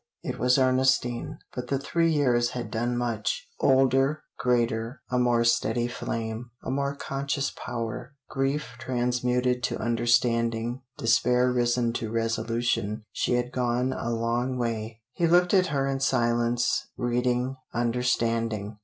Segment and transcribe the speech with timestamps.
[0.23, 3.47] It was Ernestine but the three years had done much.
[3.59, 11.51] Older greater a more steady flame a more conscious power grief transmuted to understanding despair
[11.51, 15.03] risen to resolution she had gone a long way.
[15.13, 18.79] He looked at her in silence reading, understanding.